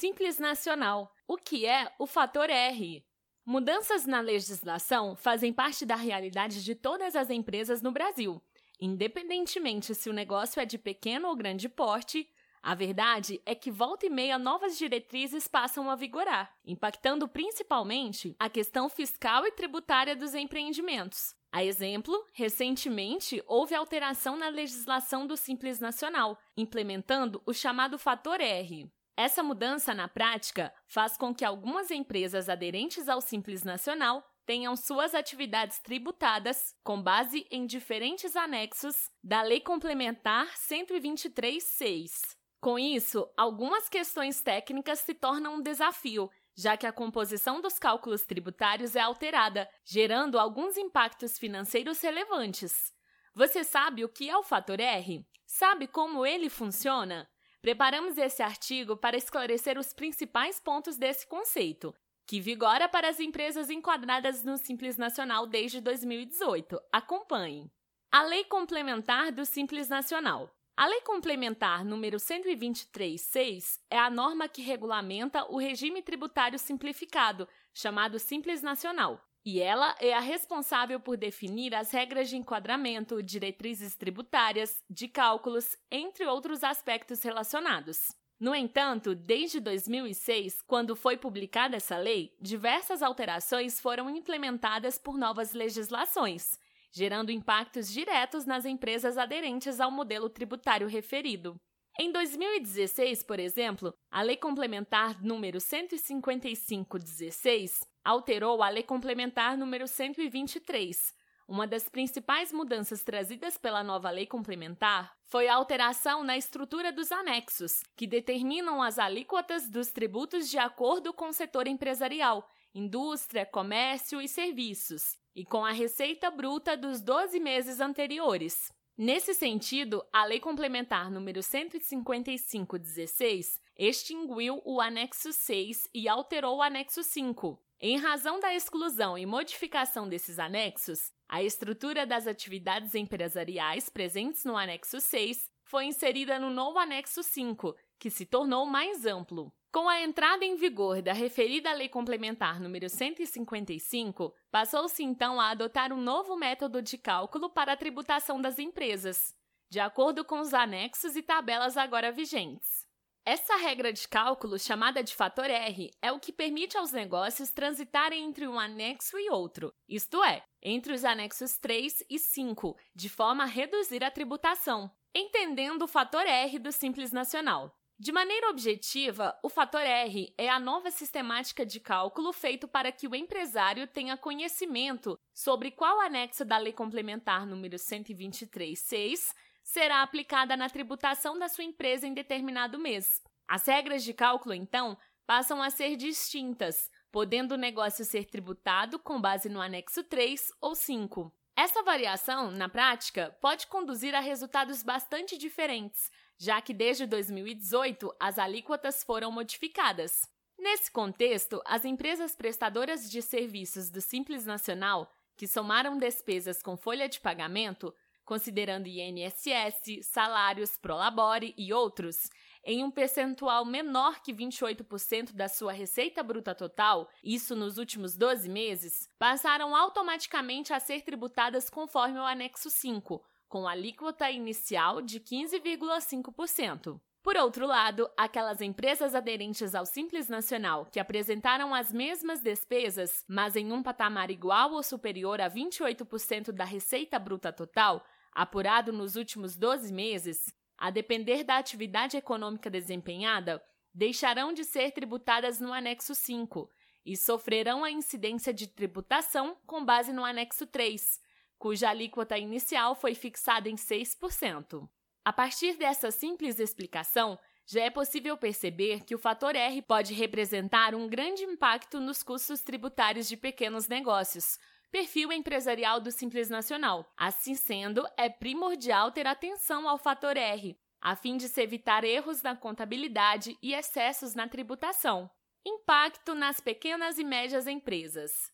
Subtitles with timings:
[0.00, 1.14] Simples Nacional.
[1.28, 3.04] O que é o fator R?
[3.44, 8.42] Mudanças na legislação fazem parte da realidade de todas as empresas no Brasil.
[8.80, 12.26] Independentemente se o negócio é de pequeno ou grande porte,
[12.62, 18.48] a verdade é que volta e meia novas diretrizes passam a vigorar, impactando principalmente a
[18.48, 21.34] questão fiscal e tributária dos empreendimentos.
[21.52, 28.90] A exemplo, recentemente houve alteração na legislação do Simples Nacional, implementando o chamado fator R.
[29.22, 35.14] Essa mudança na prática faz com que algumas empresas aderentes ao Simples Nacional tenham suas
[35.14, 42.34] atividades tributadas com base em diferentes anexos da Lei Complementar 123.6.
[42.62, 48.22] Com isso, algumas questões técnicas se tornam um desafio, já que a composição dos cálculos
[48.22, 52.90] tributários é alterada, gerando alguns impactos financeiros relevantes.
[53.34, 55.28] Você sabe o que é o fator R?
[55.44, 57.28] Sabe como ele funciona?
[57.62, 61.94] Preparamos esse artigo para esclarecer os principais pontos desse conceito,
[62.26, 66.80] que vigora para as empresas enquadradas no Simples Nacional desde 2018.
[66.90, 67.70] Acompanhe.
[68.10, 70.50] A Lei Complementar do Simples Nacional.
[70.74, 78.18] A Lei Complementar número 123.6 é a norma que regulamenta o regime tributário simplificado, chamado
[78.18, 84.82] Simples Nacional, e ela é a responsável por definir as regras de enquadramento, diretrizes tributárias,
[84.88, 88.14] de cálculos, entre outros aspectos relacionados.
[88.38, 95.52] No entanto, desde 2006, quando foi publicada essa lei, diversas alterações foram implementadas por novas
[95.52, 96.58] legislações,
[96.92, 101.60] gerando impactos diretos nas empresas aderentes ao modelo tributário referido.
[101.98, 111.14] Em 2016, por exemplo, a Lei Complementar número 155/16 alterou a Lei Complementar número 123.
[111.50, 117.10] Uma das principais mudanças trazidas pela nova lei complementar foi a alteração na estrutura dos
[117.10, 124.20] anexos, que determinam as alíquotas dos tributos de acordo com o setor empresarial, indústria, comércio
[124.20, 128.72] e serviços, e com a receita bruta dos 12 meses anteriores.
[128.96, 137.02] Nesse sentido, a Lei Complementar número 155/16 extinguiu o anexo 6 e alterou o anexo
[137.02, 137.60] 5.
[137.82, 144.54] Em razão da exclusão e modificação desses anexos, a estrutura das atividades empresariais presentes no
[144.54, 149.50] anexo 6 foi inserida no novo anexo 5, que se tornou mais amplo.
[149.72, 155.90] Com a entrada em vigor da referida Lei Complementar número 155, passou-se então a adotar
[155.90, 159.34] um novo método de cálculo para a tributação das empresas,
[159.70, 162.89] de acordo com os anexos e tabelas agora vigentes.
[163.24, 168.24] Essa regra de cálculo, chamada de fator R, é o que permite aos negócios transitarem
[168.24, 173.44] entre um anexo e outro, isto é, entre os anexos 3 e 5, de forma
[173.44, 177.70] a reduzir a tributação, entendendo o fator R do Simples Nacional.
[177.98, 183.06] De maneira objetiva, o fator R é a nova sistemática de cálculo feito para que
[183.06, 189.34] o empresário tenha conhecimento sobre qual anexo da Lei Complementar número 123.6
[189.70, 193.22] será aplicada na tributação da sua empresa em determinado mês.
[193.46, 199.20] As regras de cálculo, então, passam a ser distintas, podendo o negócio ser tributado com
[199.20, 201.32] base no anexo 3 ou 5.
[201.56, 208.40] Essa variação, na prática, pode conduzir a resultados bastante diferentes, já que desde 2018 as
[208.40, 210.26] alíquotas foram modificadas.
[210.58, 217.08] Nesse contexto, as empresas prestadoras de serviços do Simples Nacional, que somaram despesas com folha
[217.08, 217.94] de pagamento,
[218.24, 222.30] considerando INSS, salários, Prolabore e outros,
[222.64, 228.48] em um percentual menor que 28% da sua receita bruta total, isso nos últimos 12
[228.48, 237.00] meses, passaram automaticamente a ser tributadas conforme o anexo 5, com alíquota inicial de 15,5%.
[237.22, 243.56] Por outro lado, aquelas empresas aderentes ao Simples Nacional que apresentaram as mesmas despesas, mas
[243.56, 249.54] em um patamar igual ou superior a 28% da receita bruta total, apurado nos últimos
[249.54, 256.70] 12 meses, a depender da atividade econômica desempenhada, deixarão de ser tributadas no anexo 5
[257.04, 261.20] e sofrerão a incidência de tributação com base no anexo 3,
[261.58, 264.88] cuja alíquota inicial foi fixada em 6%.
[265.30, 270.92] A partir dessa simples explicação, já é possível perceber que o fator R pode representar
[270.92, 274.58] um grande impacto nos custos tributários de pequenos negócios,
[274.90, 277.08] perfil empresarial do Simples Nacional.
[277.16, 282.42] Assim sendo, é primordial ter atenção ao fator R, a fim de se evitar erros
[282.42, 285.30] na contabilidade e excessos na tributação.
[285.64, 288.50] Impacto nas pequenas e médias empresas.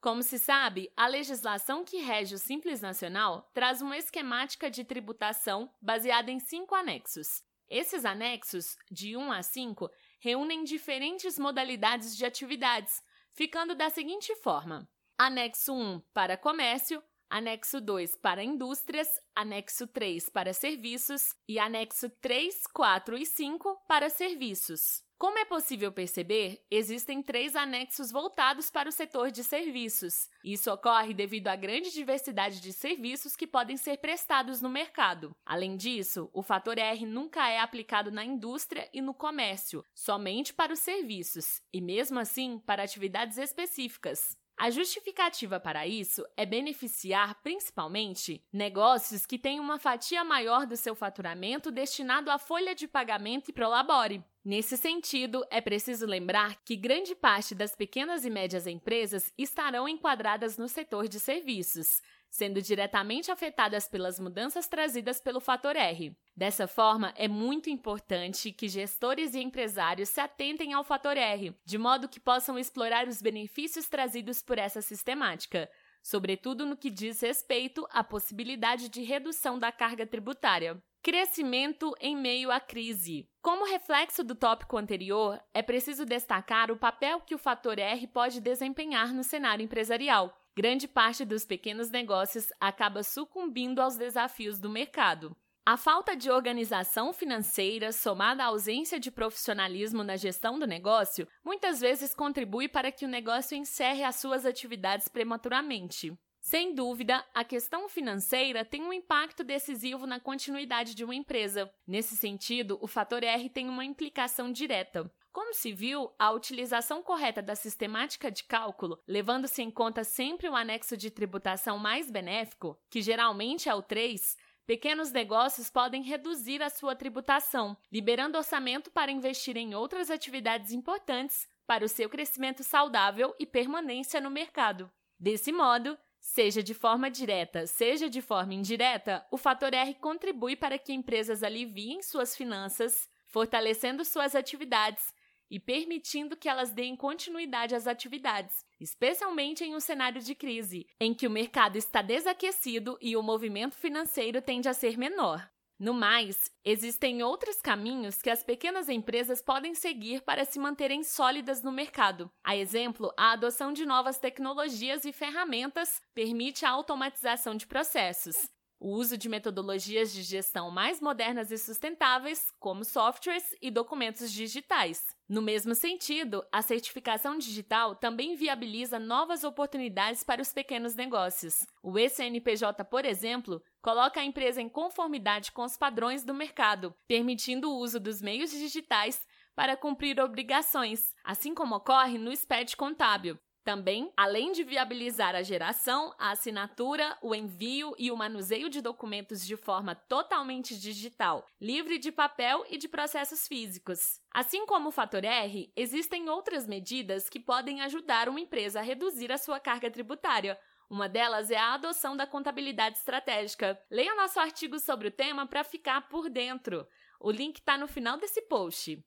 [0.00, 5.72] Como se sabe, a legislação que rege o Simples Nacional traz uma esquemática de tributação
[5.82, 7.42] baseada em cinco anexos.
[7.68, 9.90] Esses anexos, de 1 a 5,
[10.20, 13.02] reúnem diferentes modalidades de atividades,
[13.32, 20.52] ficando da seguinte forma: anexo 1 para comércio, anexo 2 para indústrias, anexo 3 para
[20.52, 25.07] serviços e anexo 3, 4 e 5 para serviços.
[25.18, 30.28] Como é possível perceber, existem três anexos voltados para o setor de serviços.
[30.44, 35.34] Isso ocorre devido à grande diversidade de serviços que podem ser prestados no mercado.
[35.44, 40.72] Além disso, o fator R nunca é aplicado na indústria e no comércio, somente para
[40.72, 44.38] os serviços, e mesmo assim para atividades específicas.
[44.58, 50.96] A justificativa para isso é beneficiar principalmente negócios que têm uma fatia maior do seu
[50.96, 54.20] faturamento destinado à folha de pagamento e prolabore.
[54.48, 60.56] Nesse sentido, é preciso lembrar que grande parte das pequenas e médias empresas estarão enquadradas
[60.56, 62.00] no setor de serviços,
[62.30, 66.16] sendo diretamente afetadas pelas mudanças trazidas pelo fator R.
[66.34, 71.76] Dessa forma, é muito importante que gestores e empresários se atentem ao fator R, de
[71.76, 75.70] modo que possam explorar os benefícios trazidos por essa sistemática,
[76.02, 80.82] sobretudo no que diz respeito à possibilidade de redução da carga tributária.
[81.02, 83.28] Crescimento em meio à crise.
[83.48, 88.42] Como reflexo do tópico anterior, é preciso destacar o papel que o fator R pode
[88.42, 95.34] desempenhar no cenário empresarial, grande parte dos pequenos negócios acaba sucumbindo aos desafios do mercado.
[95.64, 101.80] A falta de organização financeira, somada à ausência de profissionalismo na gestão do negócio, muitas
[101.80, 106.12] vezes contribui para que o negócio encerre as suas atividades prematuramente.
[106.50, 111.70] Sem dúvida, a questão financeira tem um impacto decisivo na continuidade de uma empresa.
[111.86, 115.12] Nesse sentido, o fator R tem uma implicação direta.
[115.30, 120.56] Como se viu, a utilização correta da sistemática de cálculo, levando-se em conta sempre o
[120.56, 124.34] anexo de tributação mais benéfico, que geralmente é o 3,
[124.66, 131.46] pequenos negócios podem reduzir a sua tributação, liberando orçamento para investir em outras atividades importantes
[131.66, 134.90] para o seu crescimento saudável e permanência no mercado.
[135.20, 135.98] Desse modo,
[136.30, 141.42] Seja de forma direta, seja de forma indireta, o fator R contribui para que empresas
[141.42, 145.14] aliviem suas finanças, fortalecendo suas atividades
[145.50, 151.14] e permitindo que elas deem continuidade às atividades, especialmente em um cenário de crise, em
[151.14, 155.50] que o mercado está desaquecido e o movimento financeiro tende a ser menor.
[155.78, 161.62] No mais, existem outros caminhos que as pequenas empresas podem seguir para se manterem sólidas
[161.62, 162.28] no mercado.
[162.42, 168.90] A exemplo, a adoção de novas tecnologias e ferramentas permite a automatização de processos o
[168.90, 175.04] uso de metodologias de gestão mais modernas e sustentáveis, como softwares e documentos digitais.
[175.28, 181.66] No mesmo sentido, a certificação digital também viabiliza novas oportunidades para os pequenos negócios.
[181.82, 187.70] O ECNPJ, por exemplo, coloca a empresa em conformidade com os padrões do mercado, permitindo
[187.70, 193.36] o uso dos meios digitais para cumprir obrigações, assim como ocorre no SPED contábil,
[193.68, 199.46] também, além de viabilizar a geração, a assinatura, o envio e o manuseio de documentos
[199.46, 204.22] de forma totalmente digital, livre de papel e de processos físicos.
[204.32, 209.30] Assim como o fator R, existem outras medidas que podem ajudar uma empresa a reduzir
[209.30, 210.58] a sua carga tributária.
[210.88, 213.78] Uma delas é a adoção da contabilidade estratégica.
[213.90, 216.88] Leia nosso artigo sobre o tema para ficar por dentro.
[217.20, 218.98] O link está no final desse post.